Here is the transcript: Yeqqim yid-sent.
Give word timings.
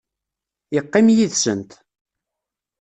Yeqqim 0.75 1.07
yid-sent. 1.15 1.71